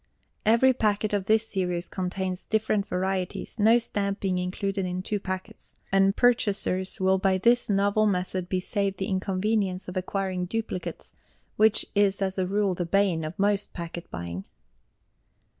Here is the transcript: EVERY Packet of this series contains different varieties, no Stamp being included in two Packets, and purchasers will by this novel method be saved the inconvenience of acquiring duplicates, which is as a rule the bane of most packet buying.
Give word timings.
EVERY 0.47 0.73
Packet 0.73 1.13
of 1.13 1.27
this 1.27 1.47
series 1.47 1.87
contains 1.87 2.45
different 2.45 2.87
varieties, 2.87 3.59
no 3.59 3.77
Stamp 3.77 4.19
being 4.19 4.39
included 4.39 4.83
in 4.87 5.03
two 5.03 5.19
Packets, 5.19 5.75
and 5.91 6.15
purchasers 6.15 6.99
will 6.99 7.19
by 7.19 7.37
this 7.37 7.69
novel 7.69 8.07
method 8.07 8.49
be 8.49 8.59
saved 8.59 8.97
the 8.97 9.05
inconvenience 9.05 9.87
of 9.87 9.95
acquiring 9.95 10.45
duplicates, 10.47 11.13
which 11.55 11.85
is 11.93 12.19
as 12.19 12.39
a 12.39 12.47
rule 12.47 12.73
the 12.73 12.83
bane 12.83 13.23
of 13.23 13.37
most 13.37 13.73
packet 13.73 14.09
buying. 14.09 14.43